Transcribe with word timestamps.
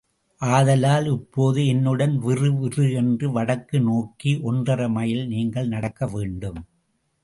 ஆதலால் 0.41 1.07
இப்போது 1.11 1.65
என்னுடன் 1.67 2.15
விறுவிறு 2.23 2.85
என்று 2.93 3.31
வடக்கு 3.31 3.79
நோக்கி 3.81 4.33
ஒன்றரை 4.41 4.89
மைல் 4.89 5.23
நீங்கள் 5.27 5.67
நடக்க 5.67 6.07
வேண்டும். 6.07 6.61